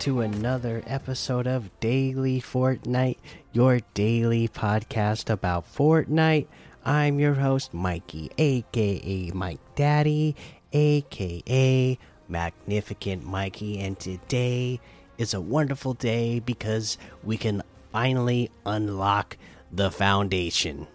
To 0.00 0.20
another 0.20 0.82
episode 0.86 1.48
of 1.48 1.70
Daily 1.80 2.40
Fortnite, 2.40 3.18
your 3.52 3.80
daily 3.94 4.46
podcast 4.46 5.28
about 5.28 5.66
Fortnite. 5.66 6.46
I'm 6.84 7.18
your 7.18 7.34
host, 7.34 7.74
Mikey, 7.74 8.30
aka 8.38 9.32
Mike 9.34 9.58
Daddy, 9.74 10.36
aka 10.72 11.98
Magnificent 12.28 13.24
Mikey, 13.24 13.80
and 13.80 13.98
today 13.98 14.80
is 15.18 15.34
a 15.34 15.40
wonderful 15.40 15.94
day 15.94 16.38
because 16.38 16.96
we 17.24 17.36
can 17.36 17.62
finally 17.92 18.52
unlock 18.64 19.36
the 19.72 19.90
foundation. 19.90 20.86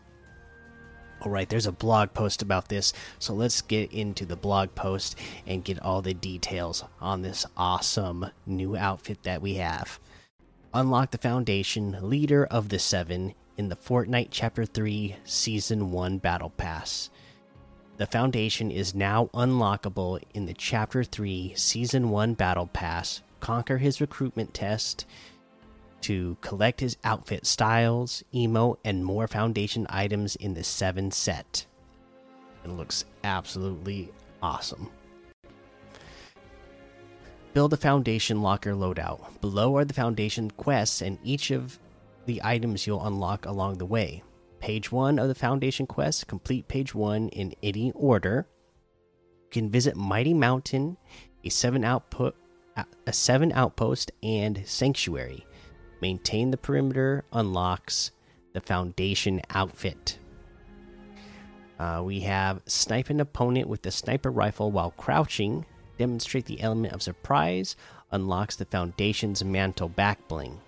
All 1.23 1.31
right, 1.31 1.47
there's 1.47 1.67
a 1.67 1.71
blog 1.71 2.13
post 2.13 2.41
about 2.41 2.67
this, 2.67 2.91
so 3.17 3.33
let's 3.33 3.61
get 3.61 3.93
into 3.93 4.25
the 4.25 4.35
blog 4.35 4.75
post 4.75 5.17
and 5.47 5.63
get 5.63 5.81
all 5.81 6.01
the 6.01 6.13
details 6.13 6.83
on 6.99 7.21
this 7.21 7.45
awesome 7.55 8.25
new 8.45 8.75
outfit 8.75 9.23
that 9.23 9.41
we 9.41 9.53
have. 9.53 9.99
Unlock 10.73 11.11
the 11.11 11.17
Foundation, 11.17 11.97
Leader 12.01 12.45
of 12.45 12.67
the 12.67 12.79
Seven, 12.79 13.35
in 13.57 13.69
the 13.69 13.75
Fortnite 13.77 14.29
Chapter 14.31 14.65
3 14.65 15.15
Season 15.23 15.91
1 15.91 16.17
Battle 16.17 16.49
Pass. 16.49 17.09
The 17.95 18.07
Foundation 18.07 18.69
is 18.69 18.93
now 18.93 19.29
unlockable 19.33 20.21
in 20.33 20.45
the 20.45 20.53
Chapter 20.53 21.05
3 21.05 21.53
Season 21.55 22.09
1 22.09 22.33
Battle 22.33 22.67
Pass. 22.67 23.21
Conquer 23.39 23.77
his 23.77 24.02
recruitment 24.02 24.53
test 24.53 25.05
to 26.03 26.37
collect 26.41 26.79
his 26.79 26.97
outfit 27.03 27.45
styles, 27.45 28.23
emo, 28.33 28.77
and 28.85 29.03
more 29.03 29.27
foundation 29.27 29.87
items 29.89 30.35
in 30.35 30.53
the 30.53 30.63
7 30.63 31.11
set. 31.11 31.65
It 32.63 32.69
looks 32.69 33.05
absolutely 33.23 34.11
awesome. 34.41 34.89
Build 37.53 37.73
a 37.73 37.77
foundation 37.77 38.41
locker 38.41 38.73
loadout. 38.73 39.39
Below 39.41 39.77
are 39.77 39.85
the 39.85 39.93
foundation 39.93 40.49
quests 40.51 41.01
and 41.01 41.19
each 41.23 41.51
of 41.51 41.79
the 42.25 42.41
items 42.43 42.87
you'll 42.87 43.05
unlock 43.05 43.45
along 43.45 43.77
the 43.77 43.85
way. 43.85 44.23
Page 44.59 44.91
1 44.91 45.19
of 45.19 45.27
the 45.27 45.35
foundation 45.35 45.85
quest, 45.85 46.27
complete 46.27 46.67
page 46.67 46.95
1 46.95 47.29
in 47.29 47.53
any 47.61 47.91
order. 47.91 48.47
You 49.43 49.49
can 49.51 49.69
visit 49.69 49.95
Mighty 49.95 50.33
Mountain, 50.33 50.97
a 51.43 51.49
7 51.49 51.83
output 51.83 52.35
a 53.05 53.13
7 53.13 53.51
outpost 53.51 54.11
and 54.21 54.63
sanctuary. 54.65 55.45
Maintain 56.03 56.51
the 56.51 56.57
perimeter 56.57 57.23
unlocks 57.31 58.11
the 58.51 58.59
foundation 58.59 59.39
outfit. 59.51 60.19
Uh, 61.79 62.01
we 62.03 62.19
have 62.19 62.61
snipe 62.65 63.09
an 63.09 63.21
opponent 63.21 63.69
with 63.69 63.83
the 63.83 63.89
sniper 63.89 64.29
rifle 64.29 64.69
while 64.69 64.91
crouching. 64.91 65.65
Demonstrate 65.97 66.43
the 66.43 66.59
element 66.59 66.93
of 66.93 67.01
surprise. 67.01 67.77
Unlocks 68.11 68.57
the 68.57 68.65
foundation's 68.65 69.45
mantle 69.45 69.87
back 69.87 70.27
bling. 70.27 70.59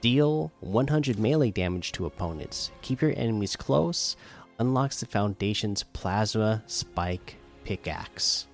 Deal 0.00 0.52
100 0.60 1.18
melee 1.18 1.50
damage 1.50 1.90
to 1.90 2.06
opponents. 2.06 2.70
Keep 2.82 3.02
your 3.02 3.14
enemies 3.16 3.56
close. 3.56 4.16
Unlocks 4.60 5.00
the 5.00 5.06
foundation's 5.06 5.82
plasma 5.82 6.62
spike 6.68 7.34
pickaxe. 7.64 8.46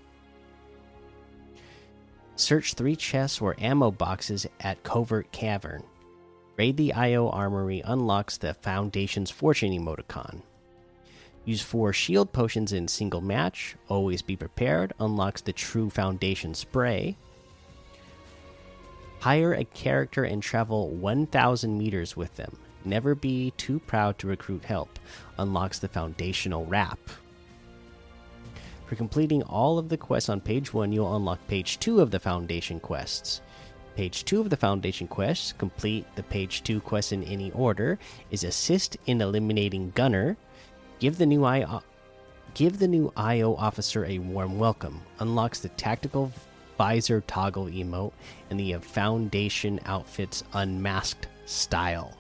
Search 2.43 2.75
three 2.75 2.97
chests 2.97 3.41
or 3.41 3.55
ammo 3.61 3.93
boxes 3.93 4.49
at 4.59 4.83
Covert 4.83 5.31
Cavern. 5.31 5.85
Raid 6.57 6.77
the 6.77 6.93
IO 6.93 7.29
Armory 7.29 7.83
unlocks 7.85 8.37
the 8.37 8.53
Foundation's 8.53 9.31
Fortune 9.31 9.71
emoticon. 9.71 10.43
Use 11.45 11.63
four 11.63 11.93
shield 11.93 12.33
potions 12.33 12.73
in 12.73 12.89
single 12.89 13.21
match. 13.21 13.77
Always 13.87 14.23
be 14.23 14.35
prepared. 14.35 14.93
Unlocks 14.99 15.41
the 15.41 15.53
True 15.53 15.89
Foundation 15.89 16.53
spray. 16.53 17.17
Hire 19.21 19.55
a 19.55 19.63
character 19.63 20.25
and 20.25 20.43
travel 20.43 20.89
1,000 20.89 21.79
meters 21.79 22.17
with 22.17 22.35
them. 22.35 22.59
Never 22.85 23.15
be 23.15 23.53
too 23.57 23.79
proud 23.79 24.19
to 24.19 24.27
recruit 24.27 24.65
help. 24.65 24.99
Unlocks 25.39 25.79
the 25.79 25.87
Foundational 25.87 26.67
Wrap. 26.67 26.99
For 28.93 28.97
completing 28.97 29.43
all 29.45 29.79
of 29.79 29.89
the 29.89 29.97
quests 29.97 30.29
on 30.29 30.43
page 30.43 30.75
1, 30.75 30.93
you'll 30.93 31.17
unlock 31.17 31.39
page 31.49 31.79
2 31.79 32.03
of 32.03 32.11
the 32.11 32.21
Foundation 32.21 32.79
quests. 32.79 33.41
Page 33.97 34.27
2 34.27 34.39
of 34.39 34.51
the 34.51 34.57
Foundation 34.59 35.09
quests, 35.09 35.55
complete 35.55 36.05
the 36.15 36.23
page 36.25 36.63
2 36.63 36.79
quests 36.81 37.13
in 37.13 37.25
any 37.25 37.51
order, 37.53 37.99
is 38.31 38.45
assist 38.45 38.99
in 39.07 39.23
eliminating 39.23 39.93
Gunner. 39.95 40.37
Give 40.99 41.17
the 41.17 41.25
new 41.25 41.43
IO, 41.43 41.83
give 42.53 42.79
the 42.79 42.87
new 42.87 43.11
IO 43.17 43.55
officer 43.55 44.05
a 44.05 44.19
warm 44.19 44.59
welcome. 44.59 45.01
Unlocks 45.21 45.61
the 45.61 45.71
tactical 45.71 46.31
visor 46.77 47.23
toggle 47.23 47.69
emote 47.69 48.13
and 48.51 48.61
the 48.61 48.75
Foundation 48.75 49.81
outfit's 49.87 50.45
unmasked 50.53 51.29
style. 51.47 52.13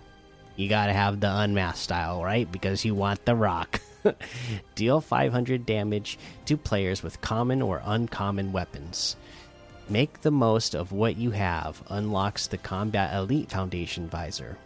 You 0.56 0.70
gotta 0.70 0.94
have 0.94 1.20
the 1.20 1.36
unmasked 1.40 1.82
style, 1.82 2.24
right? 2.24 2.50
Because 2.50 2.82
you 2.82 2.94
want 2.94 3.22
the 3.26 3.36
rock. 3.36 3.78
Deal 4.74 5.00
500 5.00 5.66
damage 5.66 6.18
to 6.46 6.56
players 6.56 7.02
with 7.02 7.20
common 7.20 7.62
or 7.62 7.82
uncommon 7.84 8.52
weapons. 8.52 9.16
Make 9.88 10.20
the 10.20 10.30
most 10.30 10.74
of 10.74 10.92
what 10.92 11.16
you 11.16 11.32
have. 11.32 11.82
Unlocks 11.88 12.46
the 12.46 12.58
Combat 12.58 13.14
Elite 13.14 13.50
Foundation 13.50 14.08
visor. 14.08 14.56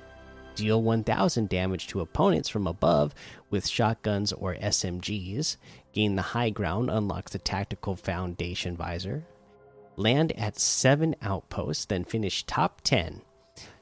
Deal 0.55 0.83
1000 0.83 1.49
damage 1.49 1.87
to 1.89 2.01
opponents 2.01 2.49
from 2.49 2.67
above 2.67 3.15
with 3.51 3.67
shotguns 3.67 4.33
or 4.33 4.55
SMGs. 4.55 5.57
Gain 5.93 6.17
the 6.17 6.23
high 6.23 6.51
ground. 6.51 6.91
Unlocks 6.91 7.33
the 7.33 7.39
Tactical 7.39 7.97
Foundation 7.97 8.77
visor. 8.77 9.25
Land 9.97 10.33
at 10.33 10.59
7 10.59 11.17
outposts, 11.23 11.87
then 11.87 12.05
finish 12.05 12.45
top 12.45 12.81
10. 12.83 13.23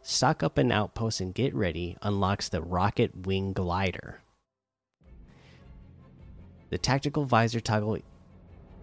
Stock 0.02 0.42
up 0.42 0.58
an 0.58 0.70
outpost 0.70 1.20
and 1.20 1.34
get 1.34 1.54
ready. 1.54 1.96
Unlocks 2.02 2.48
the 2.48 2.62
Rocket 2.62 3.26
Wing 3.26 3.52
Glider. 3.52 4.20
The 6.74 6.78
tactical 6.78 7.24
visor 7.24 7.60
toggle 7.60 7.98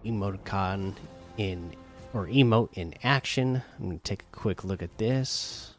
emoticon 0.02 0.94
in 1.36 1.74
or 2.14 2.26
emote 2.26 2.72
in 2.72 2.94
action. 3.02 3.62
I'm 3.78 3.90
to 3.90 3.98
take 3.98 4.22
a 4.22 4.34
quick 4.34 4.64
look 4.64 4.82
at 4.82 4.96
this. 4.96 5.74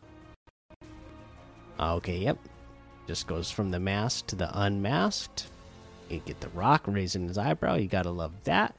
Okay, 1.79 2.19
yep. 2.19 2.37
Just 3.07 3.25
goes 3.25 3.49
from 3.49 3.71
the 3.71 3.79
masked 3.79 4.27
to 4.27 4.35
the 4.35 4.51
unmasked. 4.53 5.47
You 6.07 6.19
get 6.19 6.39
the 6.39 6.49
rock 6.49 6.83
raising 6.85 7.27
his 7.27 7.39
eyebrow. 7.39 7.77
You 7.77 7.87
got 7.87 8.03
to 8.03 8.11
love 8.11 8.43
that. 8.43 8.75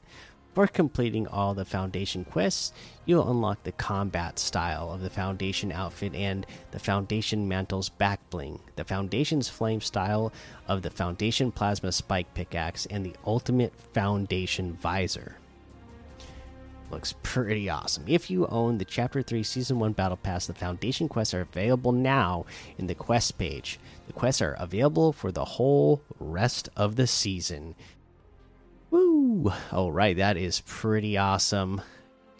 For 0.55 0.67
completing 0.67 1.27
all 1.27 1.53
the 1.53 1.65
Foundation 1.65 2.23
quests, 2.23 2.71
you'll 3.03 3.29
unlock 3.29 3.63
the 3.63 3.73
combat 3.73 4.39
style 4.39 4.89
of 4.89 5.01
the 5.01 5.09
Foundation 5.09 5.69
outfit 5.69 6.15
and 6.15 6.45
the 6.71 6.79
Foundation 6.79 7.45
mantle's 7.45 7.89
back 7.89 8.21
bling, 8.29 8.61
the 8.77 8.85
Foundation's 8.85 9.49
flame 9.49 9.81
style 9.81 10.31
of 10.69 10.81
the 10.81 10.89
Foundation 10.89 11.51
plasma 11.51 11.91
spike 11.91 12.33
pickaxe, 12.33 12.85
and 12.85 13.05
the 13.05 13.17
ultimate 13.25 13.73
Foundation 13.93 14.71
visor. 14.75 15.35
Looks 16.89 17.15
pretty 17.21 17.69
awesome. 17.69 18.05
If 18.07 18.29
you 18.29 18.47
own 18.47 18.77
the 18.77 18.85
Chapter 18.85 19.21
3 19.21 19.43
Season 19.43 19.77
1 19.77 19.91
Battle 19.91 20.15
Pass, 20.15 20.47
the 20.47 20.53
Foundation 20.53 21.09
quests 21.09 21.33
are 21.33 21.41
available 21.41 21.91
now 21.91 22.45
in 22.77 22.87
the 22.87 22.95
quest 22.95 23.37
page. 23.37 23.77
The 24.07 24.13
quests 24.13 24.41
are 24.41 24.53
available 24.53 25.11
for 25.11 25.33
the 25.33 25.43
whole 25.43 26.01
rest 26.17 26.69
of 26.77 26.95
the 26.95 27.07
season. 27.07 27.75
Woo! 29.45 29.53
All 29.71 29.91
right, 29.91 30.17
that 30.17 30.37
is 30.37 30.61
pretty 30.61 31.19
awesome. 31.19 31.79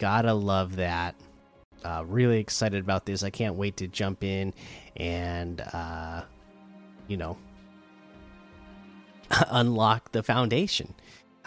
Gotta 0.00 0.34
love 0.34 0.74
that. 0.74 1.14
Uh, 1.84 2.02
really 2.04 2.40
excited 2.40 2.82
about 2.82 3.06
this. 3.06 3.22
I 3.22 3.30
can't 3.30 3.54
wait 3.54 3.76
to 3.76 3.86
jump 3.86 4.24
in 4.24 4.52
and, 4.96 5.60
uh, 5.60 6.22
you 7.06 7.16
know, 7.16 7.38
unlock 9.50 10.10
the 10.10 10.24
foundation. 10.24 10.94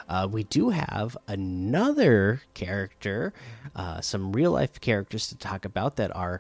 Uh, 0.07 0.29
we 0.31 0.45
do 0.45 0.69
have 0.69 1.17
another 1.27 2.41
character, 2.53 3.33
uh, 3.75 3.99
some 3.99 4.31
real 4.31 4.51
life 4.51 4.79
characters 4.79 5.27
to 5.27 5.35
talk 5.37 5.65
about 5.65 5.97
that 5.97 6.15
are 6.15 6.39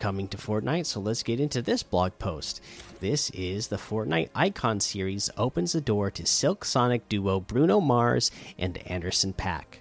coming 0.00 0.26
to 0.28 0.36
Fortnite. 0.36 0.86
So 0.86 0.98
let's 0.98 1.22
get 1.22 1.38
into 1.38 1.62
this 1.62 1.82
blog 1.84 2.18
post. 2.18 2.60
This 2.98 3.30
is 3.30 3.68
the 3.68 3.76
Fortnite 3.76 4.30
Icon 4.34 4.80
series 4.80 5.30
opens 5.36 5.72
the 5.72 5.80
door 5.80 6.10
to 6.10 6.26
Silk 6.26 6.64
Sonic 6.64 7.08
duo 7.08 7.38
Bruno 7.38 7.80
Mars 7.80 8.32
and 8.58 8.78
Anderson 8.88 9.32
.Paak. 9.32 9.78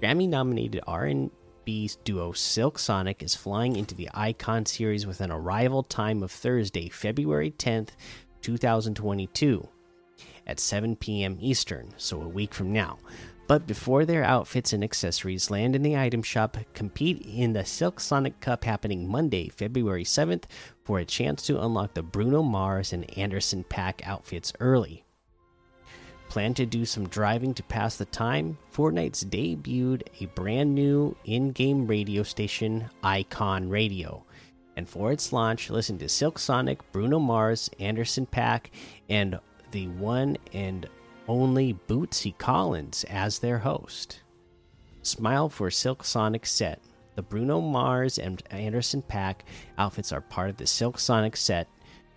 Grammy 0.00 0.28
nominated 0.28 0.82
R&B 0.86 1.90
duo 2.04 2.32
Silk 2.32 2.78
Sonic 2.78 3.22
is 3.22 3.34
flying 3.34 3.76
into 3.76 3.94
the 3.94 4.08
Icon 4.14 4.64
series 4.66 5.06
with 5.06 5.20
an 5.20 5.30
arrival 5.30 5.82
time 5.82 6.22
of 6.22 6.30
Thursday, 6.30 6.88
February 6.88 7.50
10th, 7.50 7.90
2022 8.42 9.68
at 10.46 10.58
7 10.58 10.96
p.m. 10.96 11.36
Eastern, 11.40 11.92
so 11.96 12.20
a 12.22 12.28
week 12.28 12.54
from 12.54 12.72
now. 12.72 12.98
But 13.50 13.66
before 13.66 14.04
their 14.04 14.22
outfits 14.22 14.72
and 14.72 14.84
accessories 14.84 15.50
land 15.50 15.74
in 15.74 15.82
the 15.82 15.96
item 15.96 16.22
shop, 16.22 16.56
compete 16.72 17.26
in 17.26 17.52
the 17.52 17.64
Silk 17.64 17.98
Sonic 17.98 18.38
Cup 18.38 18.62
happening 18.62 19.08
Monday, 19.08 19.48
February 19.48 20.04
7th, 20.04 20.44
for 20.84 21.00
a 21.00 21.04
chance 21.04 21.42
to 21.46 21.60
unlock 21.60 21.94
the 21.94 22.02
Bruno 22.04 22.44
Mars 22.44 22.92
and 22.92 23.18
Anderson 23.18 23.64
.Paak 23.64 24.06
outfits 24.06 24.52
early. 24.60 25.02
Plan 26.28 26.54
to 26.54 26.64
do 26.64 26.84
some 26.84 27.08
driving 27.08 27.52
to 27.54 27.64
pass 27.64 27.96
the 27.96 28.04
time? 28.04 28.56
Fortnite's 28.72 29.24
debuted 29.24 30.02
a 30.20 30.26
brand 30.26 30.72
new 30.72 31.16
in 31.24 31.50
game 31.50 31.88
radio 31.88 32.22
station, 32.22 32.88
Icon 33.02 33.68
Radio. 33.68 34.24
And 34.76 34.88
for 34.88 35.10
its 35.10 35.32
launch, 35.32 35.70
listen 35.70 35.98
to 35.98 36.08
Silk 36.08 36.38
Sonic, 36.38 36.78
Bruno 36.92 37.18
Mars, 37.18 37.68
Anderson 37.80 38.26
.Paak, 38.26 38.66
and 39.08 39.40
the 39.72 39.88
one 39.88 40.36
and 40.52 40.88
only 41.30 41.78
Bootsy 41.86 42.36
Collins 42.36 43.04
as 43.04 43.38
their 43.38 43.60
host. 43.60 44.20
Smile 45.02 45.48
for 45.48 45.70
Silk 45.70 46.02
Sonic 46.02 46.44
set. 46.44 46.80
The 47.14 47.22
Bruno 47.22 47.60
Mars 47.60 48.18
and 48.18 48.42
Anderson 48.50 49.02
.Paak 49.08 49.36
outfits 49.78 50.12
are 50.12 50.20
part 50.20 50.50
of 50.50 50.56
the 50.56 50.66
Silk 50.66 50.98
Sonic 50.98 51.36
set 51.36 51.68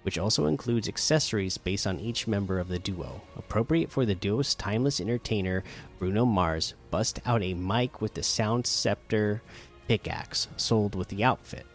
which 0.02 0.18
also 0.18 0.48
includes 0.48 0.90
accessories 0.90 1.58
based 1.58 1.88
on 1.88 2.00
each 2.00 2.28
member 2.28 2.60
of 2.60 2.68
the 2.68 2.80
duo. 2.80 3.22
Appropriate 3.38 3.90
for 3.90 4.06
the 4.06 4.16
duo's 4.16 4.54
timeless 4.54 5.00
entertainer, 5.00 5.64
Bruno 5.98 6.26
Mars, 6.26 6.74
bust 6.92 7.22
out 7.26 7.42
a 7.42 7.54
mic 7.54 8.02
with 8.02 8.14
the 8.14 8.24
Sound 8.24 8.68
Scepter 8.68 9.42
pickaxe, 9.88 10.50
sold 10.58 10.96
with 10.96 11.08
the 11.08 11.24
outfit. 11.24 11.66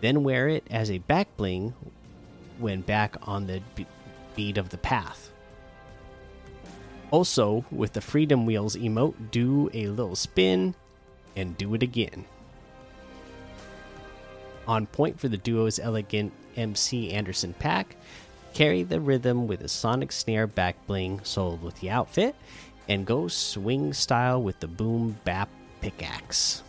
Then 0.00 0.24
wear 0.24 0.48
it 0.48 0.66
as 0.70 0.90
a 0.90 0.98
back 0.98 1.36
bling 1.36 1.74
when 2.58 2.80
back 2.80 3.16
on 3.22 3.46
the 3.46 3.60
beat 4.34 4.56
of 4.56 4.70
the 4.70 4.78
path. 4.78 5.30
Also, 7.14 7.64
with 7.70 7.92
the 7.92 8.00
Freedom 8.00 8.44
Wheels 8.44 8.74
emote, 8.74 9.14
do 9.30 9.70
a 9.72 9.86
little 9.86 10.16
spin 10.16 10.74
and 11.36 11.56
do 11.56 11.72
it 11.74 11.82
again. 11.84 12.24
On 14.66 14.84
point 14.86 15.20
for 15.20 15.28
the 15.28 15.36
duo's 15.36 15.78
elegant 15.78 16.32
MC 16.56 17.12
Anderson 17.12 17.54
.Paak. 17.60 17.84
Carry 18.52 18.82
the 18.82 19.00
rhythm 19.00 19.46
with 19.46 19.60
a 19.60 19.68
sonic 19.68 20.10
snare 20.10 20.48
back 20.48 20.74
bling 20.88 21.20
sold 21.22 21.62
with 21.62 21.76
the 21.76 21.88
outfit, 21.88 22.34
and 22.88 23.06
go 23.06 23.28
swing 23.28 23.92
style 23.92 24.42
with 24.42 24.58
the 24.58 24.66
boom 24.66 25.16
bap 25.22 25.48
pickaxe. 25.80 26.64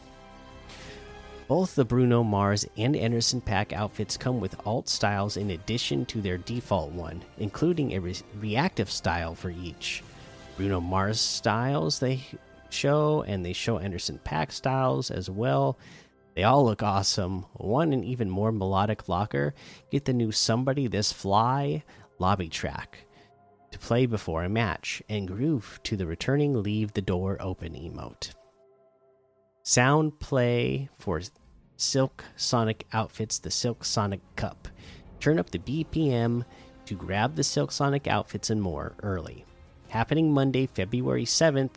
Both 1.48 1.74
the 1.74 1.86
Bruno 1.86 2.22
Mars 2.22 2.68
and 2.78 2.96
Anderson 2.96 3.42
.Paak 3.42 3.74
outfits 3.74 4.16
come 4.16 4.40
with 4.40 4.62
alt 4.64 4.90
styles 4.90 5.38
in 5.38 5.50
addition 5.50 6.06
to 6.06 6.22
their 6.22 6.38
default 6.38 6.92
one, 6.92 7.24
including 7.40 7.94
a 7.94 8.00
re 8.00 8.16
reactive 8.40 8.92
style 8.92 9.34
for 9.34 9.50
each. 9.50 10.04
Bruno 10.58 10.80
Mars 10.80 11.20
styles 11.20 12.00
they 12.00 12.24
show, 12.70 13.24
and 13.24 13.46
they 13.46 13.54
show 13.54 13.78
Anderson 13.78 14.20
.Paak 14.24 14.52
styles 14.52 15.12
as 15.12 15.30
well. 15.30 15.78
They 16.36 16.44
all 16.44 16.66
look 16.66 16.84
awesome. 16.84 17.46
One 17.54 17.94
and 17.94 18.04
even 18.04 18.30
more 18.30 18.52
melodic 18.52 19.08
locker. 19.08 19.54
Get 19.92 20.06
the 20.06 20.14
new 20.14 20.32
Somebody 20.32 20.88
This 20.88 21.12
Fly 21.12 21.84
lobby 22.20 22.50
track 22.50 23.06
to 23.72 23.80
play 23.80 24.06
before 24.06 24.44
a 24.44 24.50
match 24.50 25.02
and 25.10 25.28
groove 25.28 25.80
to 25.84 25.98
the 25.98 26.06
returning 26.06 26.62
Leave 26.62 26.94
the 26.94 27.02
Door 27.02 27.38
Open 27.42 27.74
emote. 27.74 28.32
Sound 29.64 30.20
play 30.20 30.90
for 30.98 31.22
Silk 31.78 32.24
Sonic 32.36 32.86
outfits 32.94 33.40
the 33.40 33.52
Silk 33.52 33.84
Sonic 33.84 34.22
Cup. 34.36 34.68
Turn 35.20 35.40
up 35.40 35.50
the 35.50 35.60
BPM 35.60 36.46
to 36.86 36.96
grab 36.96 37.36
the 37.36 37.44
Silk 37.44 37.72
Sonic 37.72 38.08
outfits 38.08 38.50
and 38.50 38.62
more 38.62 38.96
early. 39.04 39.46
Happening 39.96 40.34
Monday, 40.34 40.66
February 40.66 41.24
7th 41.24 41.76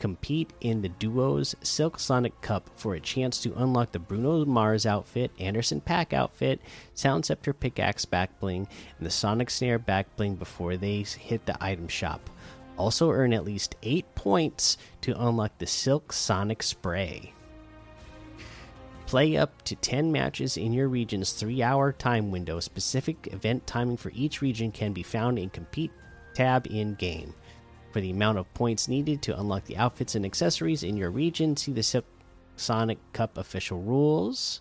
compete 0.00 0.52
in 0.60 0.82
the 0.82 0.88
duos 0.88 1.54
Silk 1.62 2.00
Sonic 2.00 2.40
Cup 2.40 2.68
for 2.74 2.94
a 2.96 3.00
chance 3.00 3.40
to 3.40 3.54
unlock 3.54 3.92
the 3.92 4.00
Bruno 4.00 4.44
Mars 4.44 4.86
outfit, 4.86 5.30
Anderson 5.38 5.80
.Paak 5.80 6.12
outfit, 6.12 6.60
Sound 6.94 7.24
Scepter 7.24 7.52
pickaxe 7.52 8.04
back 8.04 8.40
bling, 8.40 8.66
and 8.98 9.06
the 9.06 9.10
Sonic 9.10 9.50
Snare 9.50 9.78
back 9.78 10.16
bling 10.16 10.34
before 10.34 10.76
they 10.76 11.02
hit 11.02 11.46
the 11.46 11.56
item 11.62 11.86
shop. 11.86 12.28
Also, 12.76 13.08
earn 13.12 13.32
at 13.32 13.44
least 13.44 13.76
8 13.84 14.16
points 14.16 14.76
to 15.02 15.14
unlock 15.24 15.56
the 15.58 15.66
Silk 15.68 16.12
Sonic 16.12 16.64
Spray. 16.64 17.32
Play 19.06 19.36
up 19.36 19.62
to 19.62 19.76
10 19.76 20.10
matches 20.10 20.56
in 20.56 20.72
your 20.72 20.88
region's 20.88 21.30
3 21.34 21.62
hour 21.62 21.92
time 21.92 22.32
window. 22.32 22.58
Specific 22.58 23.28
event 23.30 23.64
timing 23.68 23.96
for 23.96 24.10
each 24.12 24.42
region 24.42 24.72
can 24.72 24.92
be 24.92 25.04
found 25.04 25.38
in 25.38 25.50
Compete 25.50 25.92
tab 26.34 26.66
in 26.68 26.94
game. 26.94 27.34
For 27.92 28.00
the 28.00 28.10
amount 28.10 28.38
of 28.38 28.52
points 28.54 28.88
needed 28.88 29.20
to 29.22 29.38
unlock 29.38 29.64
the 29.64 29.76
outfits 29.76 30.14
and 30.14 30.24
accessories 30.24 30.82
in 30.82 30.96
your 30.96 31.10
region, 31.10 31.56
see 31.56 31.72
the 31.72 32.04
Sonic 32.56 32.98
Cup 33.12 33.36
official 33.36 33.80
rules. 33.80 34.60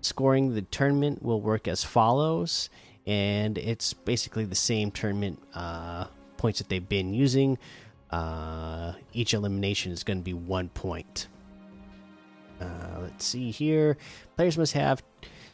Scoring 0.00 0.54
the 0.54 0.62
tournament 0.62 1.22
will 1.22 1.40
work 1.40 1.68
as 1.68 1.84
follows, 1.84 2.70
and 3.06 3.58
it's 3.58 3.92
basically 3.92 4.44
the 4.44 4.54
same 4.54 4.90
tournament 4.90 5.40
uh, 5.54 6.06
points 6.38 6.58
that 6.58 6.68
they've 6.68 6.88
been 6.88 7.12
using. 7.12 7.58
Uh, 8.10 8.94
each 9.12 9.34
elimination 9.34 9.92
is 9.92 10.02
going 10.02 10.18
to 10.18 10.24
be 10.24 10.32
one 10.32 10.70
point. 10.70 11.28
Uh, 12.60 13.00
let's 13.02 13.24
see 13.24 13.50
here. 13.50 13.96
Players 14.36 14.58
must 14.58 14.72
have 14.72 15.02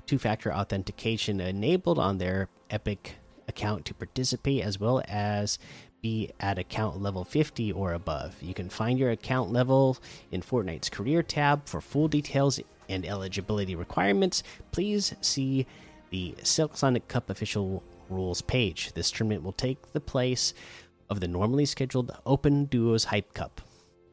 two 0.07 0.19
factor 0.19 0.55
authentication 0.55 1.41
enabled 1.41 1.99
on 1.99 2.19
their 2.19 2.49
Epic 2.71 3.17
account 3.49 3.85
to 3.85 3.95
participate, 3.95 4.63
as 4.63 4.81
well 4.81 5.03
as 5.07 5.59
be 6.07 6.31
at 6.39 6.57
account 6.57 7.03
level 7.03 7.25
50 7.25 7.73
or 7.73 7.95
above. 7.95 8.41
You 8.41 8.55
can 8.55 8.69
find 8.69 8.97
your 8.97 9.11
account 9.11 9.51
level 9.53 9.99
in 10.31 10.41
Fortnite's 10.41 10.89
career 10.89 11.21
tab. 11.21 11.67
For 11.67 11.81
full 11.81 12.07
details 12.07 12.61
and 12.89 13.05
eligibility 13.05 13.75
requirements, 13.75 14.45
please 14.71 15.17
see 15.21 15.67
the 16.11 16.37
Silk 16.45 16.77
Sonic 16.77 17.09
Cup 17.09 17.29
official 17.29 17.83
rules 18.09 18.41
page. 18.41 18.93
This 18.93 19.11
tournament 19.11 19.43
will 19.43 19.53
take 19.53 19.93
the 19.93 20.01
place 20.01 20.55
of 21.11 21.19
the 21.19 21.27
normally 21.27 21.67
scheduled 21.67 22.17
Open 22.25 22.67
Duos 22.67 23.03
Hype 23.03 23.35
Cup. 23.35 23.61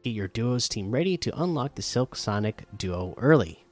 Get 0.02 0.10
your 0.10 0.26
Duos 0.26 0.68
team 0.68 0.90
ready 0.90 1.16
to 1.18 1.40
unlock 1.40 1.76
the 1.76 1.82
Silk 1.82 2.16
Sonic 2.16 2.64
Duo 2.76 3.14
early. 3.18 3.63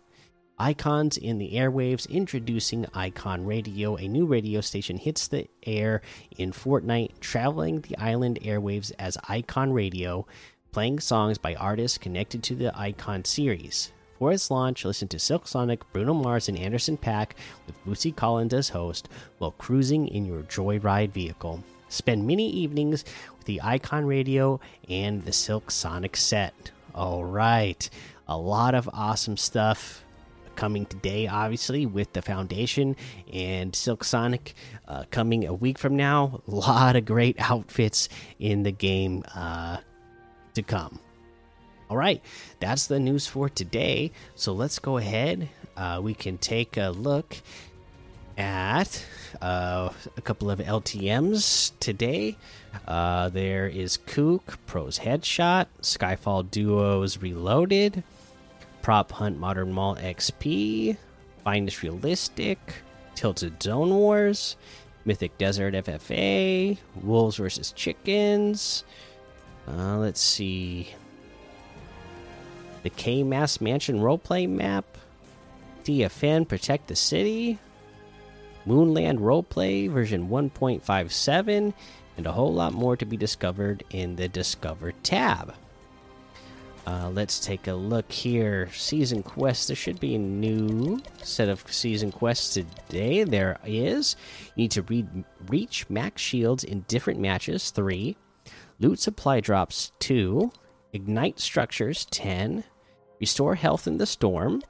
Icons 0.62 1.17
in 1.17 1.38
the 1.38 1.55
airwaves 1.55 2.09
introducing 2.09 2.87
Icon 2.94 3.44
Radio. 3.44 3.97
A 3.97 4.06
new 4.06 4.26
radio 4.26 4.61
station 4.61 4.97
hits 4.97 5.26
the 5.26 5.49
air 5.64 6.03
in 6.38 6.53
Fortnite, 6.53 7.19
traveling 7.19 7.81
the 7.81 7.99
island 7.99 8.38
airwaves 8.43 8.93
as 8.97 9.19
Icon 9.29 9.73
Radio, 9.73 10.25
playing 10.70 11.00
songs 11.00 11.37
by 11.37 11.56
artists 11.56 11.99
connected 11.99 12.44
to 12.44 12.55
the 12.55 12.70
Icon 12.79 13.25
series. 13.25 13.91
For 14.20 14.31
its 14.31 14.53
launch, 14.53 14.84
listen 14.84 15.08
to 15.08 15.19
Silk 15.19 15.48
Sonic, 15.48 15.81
Bruno 15.93 16.15
Mars, 16.15 16.48
and 16.48 16.56
Anderson 16.56 16.96
.Paak 16.96 17.32
with 17.67 17.84
Bootsy 17.84 18.15
Collins 18.15 18.55
as 18.55 18.69
host 18.69 19.08
while 19.39 19.51
cruising 19.58 20.06
in 20.06 20.25
your 20.25 20.43
Joyride 20.43 21.10
vehicle. 21.10 21.65
Spend 21.89 22.25
many 22.25 22.48
evenings 22.48 23.05
with 23.37 23.46
the 23.46 23.60
Icon 23.65 24.06
Radio 24.06 24.60
and 24.89 25.25
the 25.25 25.32
Silk 25.32 25.72
Sonic 25.72 26.17
set. 26.17 26.70
All 26.94 27.25
right, 27.25 27.91
a 28.29 28.39
lot 28.39 28.77
of 28.77 28.89
awesome 28.93 29.37
stuff 29.37 30.05
coming 30.56 30.87
today, 30.87 31.27
obviously, 31.27 31.87
with 31.87 32.13
the 32.13 32.23
Foundation 32.23 32.97
and 33.32 33.75
Silk 33.75 34.05
Sonic 34.05 34.55
uh, 34.89 35.05
coming 35.11 35.47
a 35.47 35.55
week 35.55 35.79
from 35.79 35.97
now. 35.97 36.41
A 36.47 36.51
lot 36.51 36.97
of 36.97 37.05
great 37.05 37.37
outfits 37.39 38.09
in 38.39 38.63
the 38.63 38.73
game 38.73 39.25
uh, 39.35 39.79
to 40.55 40.63
come. 40.63 41.01
All 41.91 41.97
right, 41.97 42.23
that's 42.59 42.87
the 42.87 42.99
news 42.99 43.27
for 43.27 43.49
today. 43.49 44.13
So 44.35 44.53
let's 44.53 44.79
go 44.79 44.97
ahead. 44.97 45.49
Uh, 45.77 46.01
we 46.03 46.15
can 46.15 46.39
take 46.39 46.77
a 46.77 46.89
look 46.89 47.37
at 48.39 49.05
uh, 49.41 49.91
a 50.17 50.21
couple 50.23 50.51
of 50.51 50.59
LTMs 50.59 51.73
today. 51.81 52.37
Uh, 52.87 53.29
there 53.29 53.67
is 53.67 53.99
Kook, 53.99 54.59
Pros 54.67 54.99
Headshot, 54.99 55.67
Skyfall 55.82 56.51
Duos 56.51 57.19
Reloaded, 57.19 58.03
Prop 58.82 59.12
Hunt 59.12 59.39
Modern 59.39 59.72
Mall 59.72 59.96
XP, 59.96 60.96
Finest 61.44 61.82
Realistic, 61.82 62.58
Tilted 63.15 63.62
Zone 63.62 63.91
Wars, 63.91 64.56
Mythic 65.05 65.39
Desert 65.39 65.74
FFA, 65.74 66.77
Wolves 67.03 67.36
versus 67.36 67.72
Chickens. 67.72 68.84
Uh, 69.69 69.98
let's 69.98 70.20
see. 70.20 70.89
The 72.82 72.91
K 72.91 73.22
Mass 73.22 73.60
Mansion 73.60 74.01
roleplay 74.01 74.48
map, 74.48 74.98
DFN 75.84 76.48
Protect 76.48 76.89
the 76.89 76.96
City, 76.96 77.58
Moonland 78.67 79.19
roleplay 79.19 79.91
version 79.91 80.29
1.57, 80.29 81.72
and 82.17 82.27
a 82.27 82.32
whole 82.32 82.53
lot 82.53 82.72
more 82.72 82.96
to 82.96 83.06
be 83.06 83.17
discovered 83.17 83.84
in 83.91 84.17
the 84.17 84.29
Discover 84.29 84.93
tab. 85.03 85.55
Uh, 86.84 87.08
let's 87.10 87.39
take 87.39 87.69
a 87.69 87.72
look 87.72 88.10
here. 88.10 88.69
Season 88.72 89.22
quests. 89.22 89.69
There 89.69 89.77
should 89.77 90.01
be 90.01 90.17
a 90.17 90.19
new 90.19 91.01
set 91.22 91.48
of 91.48 91.65
season 91.72 92.10
quests 92.10 92.55
today. 92.55 93.22
There 93.24 93.58
is. 93.65 94.17
You 94.56 94.62
need 94.62 94.70
to 94.72 95.06
reach 95.48 95.89
max 95.89 96.20
shields 96.20 96.65
in 96.65 96.84
different 96.89 97.20
matches. 97.20 97.70
Three. 97.70 98.17
Loot 98.81 98.98
supply 98.98 99.39
drops. 99.41 99.93
Two. 100.01 100.51
Ignite 100.93 101.39
structures. 101.39 102.05
Ten. 102.06 102.65
Restore 103.20 103.55
health 103.55 103.86
in 103.86 103.98
the 103.98 104.06
storm. 104.06 104.60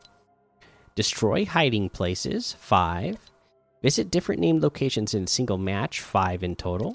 Destroy 0.94 1.46
hiding 1.46 1.88
places. 1.88 2.52
Five. 2.58 3.16
Visit 3.82 4.10
different 4.10 4.42
named 4.42 4.62
locations 4.62 5.14
in 5.14 5.26
single 5.26 5.56
match. 5.56 6.00
Five 6.02 6.44
in 6.44 6.56
total. 6.56 6.94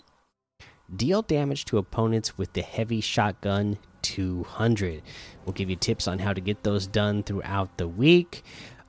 deal 0.95 1.21
damage 1.21 1.65
to 1.65 1.77
opponents 1.77 2.37
with 2.37 2.53
the 2.53 2.61
heavy 2.61 3.01
shotgun 3.01 3.77
200. 4.07 5.01
We'll 5.45 5.53
give 5.53 5.69
you 5.69 5.75
tips 5.75 6.07
on 6.07 6.19
how 6.19 6.31
to 6.31 6.39
get 6.39 6.63
those 6.63 6.87
done 6.87 7.23
throughout 7.23 7.77
the 7.77 7.87
week. 7.87 8.43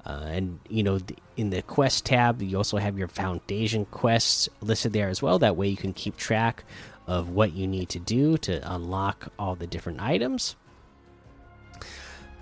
Uh, 0.07 0.25
and 0.29 0.61
you 0.69 0.83
know, 0.83 1.01
in 1.37 1.51
the 1.51 1.63
quest 1.63 2.07
tab, 2.07 2.41
you 2.41 2.57
also 2.57 2.77
have 2.77 2.97
your 2.97 3.09
foundation 3.09 3.85
quests 3.87 4.49
listed 4.61 4.93
there 4.93 5.09
as 5.09 5.21
well. 5.21 5.39
That 5.39 5.57
way, 5.57 5.69
you 5.69 5.77
can 5.77 5.93
keep 5.93 6.17
track 6.17 6.65
of 7.09 7.31
what 7.31 7.53
you 7.53 7.67
need 7.67 7.89
to 7.91 7.99
do 7.99 8.39
to 8.39 8.75
unlock 8.75 9.33
all 9.39 9.57
the 9.57 9.67
different 9.67 10.01
items. 10.01 10.55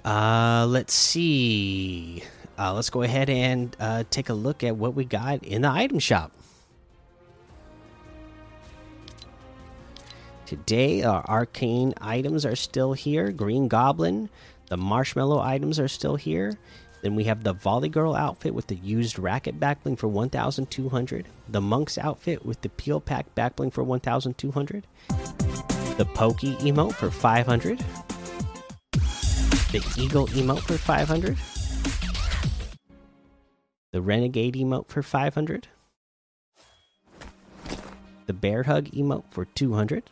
Uh, 0.05 0.67
let's 0.69 0.93
see. 0.93 2.23
Uh, 2.59 2.75
let's 2.75 2.91
go 2.91 3.03
ahead 3.03 3.31
and 3.31 3.75
uh, 3.81 4.05
take 4.11 4.29
a 4.29 4.35
look 4.35 4.63
at 4.63 4.77
what 4.77 4.95
we 4.95 5.05
got 5.05 5.43
in 5.43 5.63
the 5.63 5.71
item 5.71 5.99
shop. 5.99 6.33
Today, 10.47 11.03
our 11.03 11.29
arcane 11.29 11.93
items 12.01 12.47
are 12.47 12.55
still 12.55 12.93
here. 12.93 13.33
Green 13.33 13.67
Goblin, 13.67 14.31
the 14.69 14.77
marshmallow 14.77 15.41
items 15.41 15.81
are 15.81 15.89
still 15.89 16.15
here. 16.15 16.57
Then 17.03 17.17
we 17.17 17.25
have 17.25 17.43
the 17.43 17.53
Volley 17.53 17.89
Girl 17.89 18.15
outfit 18.15 18.55
with 18.55 18.69
the 18.69 18.77
used 18.77 19.19
racket 19.19 19.59
backbling 19.59 19.99
for 19.99 20.07
1,200. 20.07 21.27
The 21.49 21.61
Monk's 21.61 21.99
outfit 21.99 22.47
with 22.47 22.61
the 22.61 22.69
Peel 22.69 23.01
Pack 23.01 23.35
backbling 23.35 23.73
for 23.73 23.83
1,200. 23.83 24.87
The 25.97 26.07
Pokey 26.15 26.55
emote 26.57 26.95
for 26.95 27.11
500. 27.11 27.79
The 29.73 29.95
Eagle 29.99 30.29
emote 30.29 30.61
for 30.61 30.79
500. 30.79 31.37
The 33.91 34.01
Renegade 34.01 34.55
emote 34.55 34.87
for 34.87 35.03
500. 35.03 35.67
The 38.27 38.33
Bear 38.33 38.63
Hug 38.63 38.85
emote 38.87 39.25
for 39.31 39.45
200. 39.45 40.05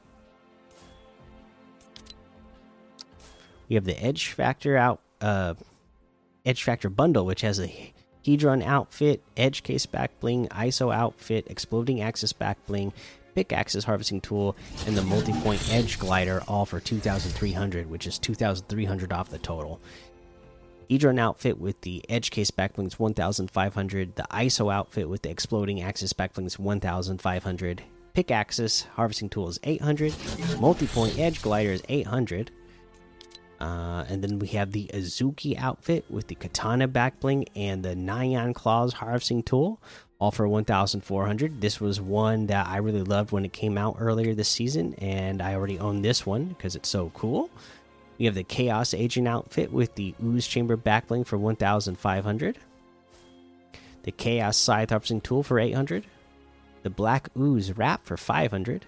We 3.74 3.76
have 3.76 3.86
the 3.86 4.00
Edge 4.00 4.28
Factor 4.28 4.76
out 4.76 5.00
uh 5.20 5.54
Edge 6.46 6.62
Factor 6.62 6.88
bundle, 6.88 7.26
which 7.26 7.40
has 7.40 7.58
a 7.58 7.92
Hedron 8.24 8.62
outfit, 8.62 9.20
Edge 9.36 9.64
Case 9.64 9.84
back 9.84 10.12
bling, 10.20 10.46
ISO 10.46 10.94
outfit, 10.94 11.48
Exploding 11.50 12.00
Axis 12.00 12.32
back 12.32 12.64
bling, 12.66 12.92
Pickaxes 13.34 13.82
harvesting 13.82 14.20
tool, 14.20 14.54
and 14.86 14.96
the 14.96 15.02
multi 15.02 15.32
point 15.32 15.60
Edge 15.72 15.98
glider, 15.98 16.40
all 16.46 16.64
for 16.64 16.78
2,300, 16.78 17.90
which 17.90 18.06
is 18.06 18.16
2,300 18.20 19.12
off 19.12 19.28
the 19.28 19.38
total. 19.38 19.80
Hedron 20.88 21.18
outfit 21.18 21.58
with 21.58 21.80
the 21.80 22.04
Edge 22.08 22.30
Case 22.30 22.52
backblings 22.52 23.00
1,500, 23.00 24.14
the 24.14 24.26
ISO 24.30 24.72
outfit 24.72 25.08
with 25.08 25.22
the 25.22 25.30
Exploding 25.30 25.82
Axis 25.82 26.12
backblings 26.12 26.60
1,500, 26.60 27.82
Pickaxes 28.14 28.86
harvesting 28.94 29.30
tool 29.30 29.48
is 29.48 29.58
800, 29.64 30.14
multi 30.60 30.86
point 30.86 31.18
Edge 31.18 31.42
glider 31.42 31.72
is 31.72 31.82
800. 31.88 32.52
Uh, 33.60 34.04
and 34.08 34.22
then 34.22 34.38
we 34.38 34.48
have 34.48 34.72
the 34.72 34.90
Azuki 34.92 35.56
outfit 35.58 36.04
with 36.10 36.26
the 36.26 36.34
Katana 36.34 36.88
backbling 36.88 37.46
and 37.54 37.82
the 37.82 37.94
Nyan 37.94 38.54
Claws 38.54 38.94
harvesting 38.94 39.42
tool, 39.42 39.80
all 40.18 40.30
for 40.30 40.48
1,400. 40.48 41.60
This 41.60 41.80
was 41.80 42.00
one 42.00 42.46
that 42.48 42.66
I 42.66 42.78
really 42.78 43.02
loved 43.02 43.32
when 43.32 43.44
it 43.44 43.52
came 43.52 43.78
out 43.78 43.96
earlier 43.98 44.34
this 44.34 44.48
season, 44.48 44.94
and 44.94 45.40
I 45.40 45.54
already 45.54 45.78
own 45.78 46.02
this 46.02 46.26
one 46.26 46.46
because 46.46 46.76
it's 46.76 46.88
so 46.88 47.10
cool. 47.14 47.50
We 48.18 48.26
have 48.26 48.34
the 48.34 48.44
Chaos 48.44 48.94
Agent 48.94 49.26
outfit 49.26 49.72
with 49.72 49.94
the 49.94 50.14
Ooze 50.22 50.46
Chamber 50.46 50.76
backbling 50.76 51.26
for 51.26 51.38
1,500. 51.38 52.58
The 54.02 54.12
Chaos 54.12 54.56
Scythe 54.56 54.90
harvesting 54.90 55.20
tool 55.20 55.42
for 55.42 55.58
800. 55.58 56.04
The 56.82 56.90
Black 56.90 57.28
Ooze 57.36 57.72
wrap 57.72 58.04
for 58.04 58.16
500 58.16 58.84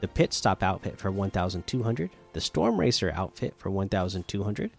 the 0.00 0.08
pit 0.08 0.32
stop 0.32 0.62
outfit 0.62 0.98
for 0.98 1.10
1200 1.10 2.10
the 2.32 2.40
storm 2.40 2.78
racer 2.78 3.12
outfit 3.14 3.54
for 3.58 3.70
1200 3.70 4.70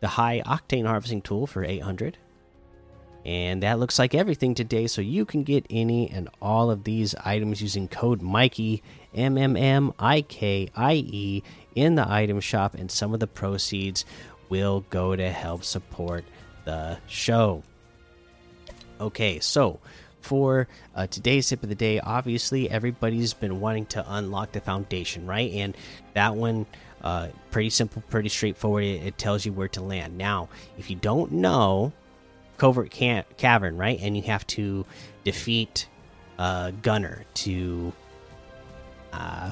the 0.00 0.08
high 0.08 0.42
octane 0.46 0.86
harvesting 0.86 1.22
tool 1.22 1.46
for 1.46 1.64
800 1.64 2.18
and 3.24 3.62
that 3.62 3.78
looks 3.78 3.98
like 3.98 4.14
everything 4.14 4.54
today 4.54 4.86
so 4.86 5.00
you 5.00 5.24
can 5.24 5.44
get 5.44 5.66
any 5.70 6.10
and 6.10 6.28
all 6.42 6.70
of 6.70 6.84
these 6.84 7.14
items 7.24 7.62
using 7.62 7.88
code 7.88 8.20
mikey 8.20 8.82
m 9.14 9.38
m 9.38 9.56
m 9.56 9.92
i 9.98 10.20
k 10.20 10.68
i 10.76 10.94
e 10.94 11.42
in 11.74 11.94
the 11.94 12.08
item 12.10 12.40
shop 12.40 12.74
and 12.74 12.90
some 12.90 13.14
of 13.14 13.20
the 13.20 13.26
proceeds 13.26 14.04
will 14.48 14.84
go 14.90 15.16
to 15.16 15.30
help 15.30 15.64
support 15.64 16.24
the 16.64 16.98
show. 17.06 17.62
Okay 19.00 19.40
so 19.40 19.80
for 20.24 20.66
uh, 20.94 21.06
today's 21.06 21.48
tip 21.48 21.62
of 21.62 21.68
the 21.68 21.74
day, 21.74 22.00
obviously 22.00 22.70
everybody's 22.70 23.34
been 23.34 23.60
wanting 23.60 23.86
to 23.86 24.04
unlock 24.14 24.52
the 24.52 24.60
foundation, 24.60 25.26
right? 25.26 25.52
And 25.52 25.76
that 26.14 26.34
one, 26.34 26.66
uh, 27.02 27.28
pretty 27.50 27.70
simple, 27.70 28.02
pretty 28.08 28.30
straightforward. 28.30 28.84
It, 28.84 29.06
it, 29.06 29.18
tells 29.18 29.44
you 29.44 29.52
where 29.52 29.68
to 29.68 29.82
land. 29.82 30.16
Now, 30.16 30.48
if 30.78 30.88
you 30.88 30.96
don't 30.96 31.32
know 31.32 31.92
Covert 32.56 32.90
can't 32.90 33.26
Cavern, 33.36 33.76
right, 33.76 33.98
and 34.00 34.16
you 34.16 34.22
have 34.22 34.46
to 34.48 34.86
defeat 35.24 35.86
uh, 36.38 36.70
Gunner 36.82 37.24
to 37.34 37.92
uh, 39.12 39.50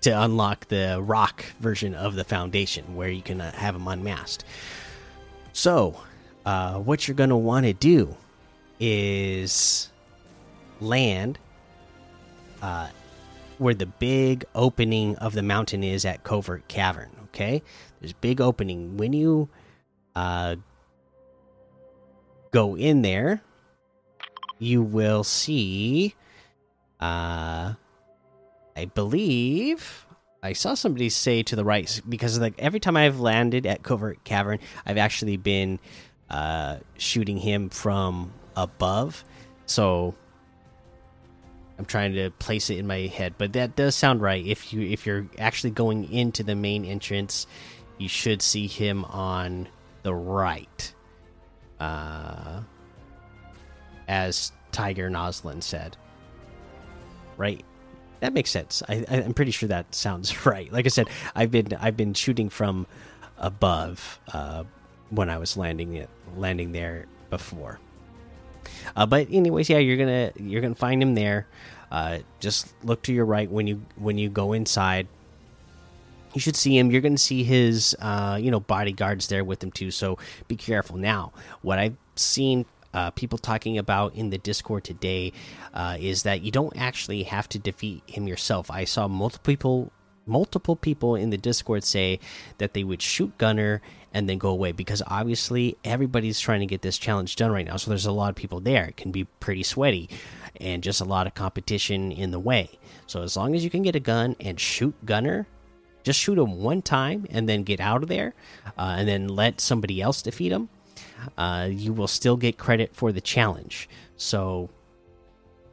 to 0.00 0.22
unlock 0.22 0.66
the 0.68 1.00
rock 1.02 1.44
version 1.60 1.94
of 1.94 2.14
the 2.14 2.24
foundation, 2.24 2.96
where 2.96 3.10
you 3.10 3.22
can 3.22 3.40
uh, 3.40 3.52
have 3.52 3.74
them 3.74 3.86
unmasked. 3.86 4.44
So 5.52 6.00
uh, 6.44 6.78
what 6.78 7.06
you're 7.06 7.14
going 7.14 7.30
to 7.30 7.36
want 7.36 7.66
to 7.66 7.72
do 7.72 8.16
is 8.78 9.90
land 10.80 11.38
uh, 12.62 12.88
where 13.58 13.74
the 13.74 13.86
big 13.86 14.44
opening 14.54 15.16
of 15.16 15.34
the 15.34 15.42
mountain 15.42 15.84
is 15.84 16.04
at 16.04 16.24
Covert 16.24 16.66
Cavern. 16.68 17.10
Okay, 17.26 17.62
there's 18.00 18.12
big 18.12 18.40
opening 18.40 18.96
when 18.96 19.12
you 19.12 19.48
uh, 20.16 20.56
go 22.50 22.76
in 22.76 23.02
there. 23.02 23.42
You 24.58 24.82
will 24.82 25.24
see. 25.24 26.14
Uh, 26.98 27.74
I 28.76 28.84
believe 28.94 30.06
I 30.42 30.54
saw 30.54 30.74
somebody 30.74 31.08
say 31.08 31.42
to 31.44 31.56
the 31.56 31.64
right 31.64 32.00
because 32.08 32.38
like 32.38 32.54
every 32.58 32.80
time 32.80 32.96
I've 32.96 33.20
landed 33.20 33.66
at 33.66 33.82
Covert 33.82 34.24
Cavern, 34.24 34.58
I've 34.86 34.98
actually 34.98 35.36
been 35.36 35.78
uh, 36.30 36.78
shooting 36.96 37.36
him 37.36 37.68
from 37.68 38.32
above. 38.56 39.24
So 39.66 40.14
I'm 41.78 41.84
trying 41.84 42.14
to 42.14 42.30
place 42.30 42.70
it 42.70 42.78
in 42.78 42.86
my 42.86 43.06
head, 43.06 43.34
but 43.38 43.52
that 43.54 43.76
does 43.76 43.94
sound 43.94 44.20
right. 44.20 44.44
If 44.44 44.72
you 44.72 44.82
if 44.82 45.06
you're 45.06 45.26
actually 45.38 45.70
going 45.70 46.12
into 46.12 46.42
the 46.42 46.54
main 46.54 46.84
entrance, 46.84 47.46
you 47.98 48.08
should 48.08 48.42
see 48.42 48.66
him 48.66 49.04
on 49.06 49.68
the 50.02 50.14
right. 50.14 50.94
Uh, 51.78 52.60
as 54.08 54.52
Tiger 54.72 55.08
Noslin 55.08 55.62
said. 55.62 55.96
Right? 57.36 57.64
That 58.18 58.34
makes 58.34 58.50
sense. 58.50 58.82
I, 58.88 59.04
I'm 59.08 59.32
pretty 59.32 59.52
sure 59.52 59.68
that 59.68 59.94
sounds 59.94 60.44
right. 60.46 60.70
Like 60.70 60.84
I 60.84 60.90
said, 60.90 61.08
I've 61.34 61.50
been 61.50 61.68
I've 61.80 61.96
been 61.96 62.12
shooting 62.14 62.50
from 62.50 62.86
above, 63.38 64.20
uh, 64.32 64.64
when 65.10 65.28
I 65.28 65.38
was 65.38 65.56
landing 65.56 65.94
it 65.94 66.08
landing 66.36 66.72
there 66.72 67.06
before. 67.28 67.78
Uh, 68.96 69.06
but 69.06 69.28
anyways, 69.30 69.68
yeah, 69.68 69.78
you're 69.78 69.96
gonna 69.96 70.32
you're 70.36 70.60
gonna 70.60 70.74
find 70.74 71.02
him 71.02 71.14
there. 71.14 71.46
Uh, 71.90 72.18
just 72.38 72.72
look 72.84 73.02
to 73.02 73.12
your 73.12 73.24
right 73.24 73.50
when 73.50 73.66
you 73.66 73.82
when 73.96 74.18
you 74.18 74.28
go 74.28 74.52
inside. 74.52 75.08
You 76.32 76.40
should 76.40 76.56
see 76.56 76.78
him. 76.78 76.90
You're 76.90 77.00
gonna 77.00 77.18
see 77.18 77.42
his 77.42 77.96
uh, 78.00 78.38
you 78.40 78.50
know 78.50 78.60
bodyguards 78.60 79.28
there 79.28 79.44
with 79.44 79.62
him 79.62 79.72
too. 79.72 79.90
So 79.90 80.18
be 80.48 80.56
careful. 80.56 80.96
Now, 80.96 81.32
what 81.62 81.78
I've 81.78 81.96
seen 82.14 82.66
uh, 82.92 83.10
people 83.10 83.38
talking 83.38 83.78
about 83.78 84.14
in 84.14 84.30
the 84.30 84.38
Discord 84.38 84.84
today 84.84 85.32
uh, 85.74 85.96
is 85.98 86.22
that 86.24 86.42
you 86.42 86.50
don't 86.50 86.76
actually 86.76 87.24
have 87.24 87.48
to 87.50 87.58
defeat 87.58 88.02
him 88.06 88.26
yourself. 88.26 88.70
I 88.70 88.84
saw 88.84 89.08
multiple 89.08 89.52
people 89.52 89.92
multiple 90.30 90.76
people 90.76 91.16
in 91.16 91.30
the 91.30 91.36
Discord 91.36 91.84
say 91.84 92.20
that 92.58 92.72
they 92.72 92.84
would 92.84 93.02
shoot 93.02 93.36
Gunner 93.36 93.82
and 94.12 94.28
then 94.28 94.38
go 94.38 94.48
away 94.48 94.72
because 94.72 95.02
obviously 95.06 95.76
everybody's 95.84 96.40
trying 96.40 96.60
to 96.60 96.66
get 96.66 96.82
this 96.82 96.98
challenge 96.98 97.36
done 97.36 97.52
right 97.52 97.66
now. 97.66 97.76
So 97.76 97.90
there's 97.90 98.06
a 98.06 98.12
lot 98.12 98.30
of 98.30 98.36
people 98.36 98.60
there. 98.60 98.86
It 98.86 98.96
can 98.96 99.12
be 99.12 99.24
pretty 99.24 99.62
sweaty 99.62 100.08
and 100.60 100.82
just 100.82 101.00
a 101.00 101.04
lot 101.04 101.26
of 101.26 101.34
competition 101.34 102.12
in 102.12 102.30
the 102.30 102.40
way. 102.40 102.70
So 103.06 103.22
as 103.22 103.36
long 103.36 103.54
as 103.54 103.64
you 103.64 103.70
can 103.70 103.82
get 103.82 103.96
a 103.96 104.00
gun 104.00 104.36
and 104.40 104.58
shoot 104.58 104.94
Gunner, 105.04 105.46
just 106.02 106.18
shoot 106.18 106.38
him 106.38 106.62
one 106.62 106.82
time 106.82 107.26
and 107.30 107.48
then 107.48 107.62
get 107.62 107.80
out 107.80 108.02
of 108.02 108.08
there 108.08 108.34
uh, 108.78 108.96
and 108.98 109.08
then 109.08 109.28
let 109.28 109.60
somebody 109.60 110.00
else 110.00 110.22
defeat 110.22 110.52
him. 110.52 110.68
Uh, 111.36 111.68
you 111.70 111.92
will 111.92 112.08
still 112.08 112.36
get 112.36 112.58
credit 112.58 112.94
for 112.94 113.12
the 113.12 113.20
challenge. 113.20 113.88
So, 114.16 114.70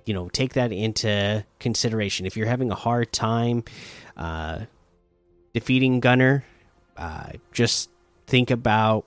you 0.06 0.14
know, 0.14 0.30
take 0.30 0.54
that 0.54 0.72
into 0.72 1.46
consideration. 1.60 2.26
If 2.26 2.38
you're 2.38 2.48
having 2.48 2.72
a 2.72 2.76
hard 2.76 3.12
time 3.12 3.64
uh, 4.18 4.66
defeating 5.54 6.00
Gunner, 6.00 6.44
uh, 6.98 7.32
just 7.54 7.90
think 8.26 8.52
about 8.52 9.06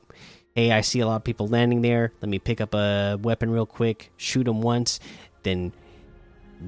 hey, 0.54 0.72
I 0.72 0.80
see 0.80 1.00
a 1.00 1.06
lot 1.06 1.16
of 1.16 1.24
people 1.24 1.46
landing 1.48 1.80
there. 1.82 2.12
Let 2.20 2.28
me 2.28 2.38
pick 2.38 2.60
up 2.60 2.74
a 2.74 3.18
weapon 3.22 3.50
real 3.50 3.66
quick, 3.66 4.10
shoot 4.16 4.44
them 4.44 4.62
once, 4.62 5.00
then 5.42 5.72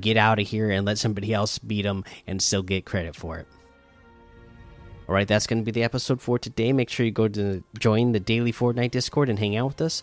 get 0.01 0.17
out 0.17 0.39
of 0.39 0.47
here 0.47 0.71
and 0.71 0.87
let 0.87 0.99
somebody 0.99 1.35
else 1.35 1.59
beat 1.59 1.83
them 1.83 2.05
and 2.27 2.41
still 2.41 2.63
get 2.63 2.85
credit 2.85 3.15
for 3.15 3.39
it. 3.39 3.47
All 5.09 5.15
right, 5.15 5.27
that's 5.27 5.47
going 5.47 5.61
to 5.61 5.65
be 5.65 5.73
the 5.73 5.83
episode 5.83 6.21
for 6.21 6.39
today. 6.39 6.73
Make 6.73 6.89
sure 6.89 7.05
you 7.05 7.13
go 7.13 7.29
to 7.29 7.63
join 7.79 8.13
the 8.13 8.21
daily 8.21 8.53
Fortnite 8.53 8.93
Discord 8.93 9.29
and 9.29 9.39
hang 9.39 9.57
out 9.57 9.67
with 9.67 9.81
us. 9.83 10.03